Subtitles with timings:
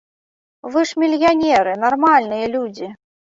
[0.75, 2.91] Вы ж мільянеры, нармальныя людзі.